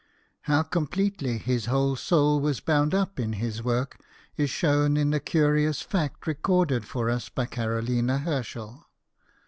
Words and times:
How 0.49 0.63
completely 0.63 1.37
his 1.37 1.67
whole 1.67 1.95
soul 1.95 2.39
was 2.39 2.59
bound 2.59 2.95
up 2.95 3.19
in 3.19 3.33
his 3.33 3.61
work 3.61 4.01
is 4.35 4.49
shown 4.49 4.97
in 4.97 5.11
the 5.11 5.19
curious 5.19 5.83
fact 5.83 6.25
recorded 6.25 6.85
for 6.85 7.07
us 7.07 7.29
by 7.29 7.45
Carolina 7.45 8.17
Herschel. 8.17 8.87